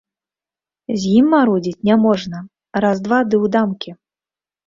З 1.01 1.11
ім 1.19 1.25
марудзіць 1.33 1.85
няможна, 1.89 2.37
раз, 2.85 2.97
два 3.09 3.19
ды 3.29 3.35
ў 3.43 3.55
дамкі! 3.57 3.89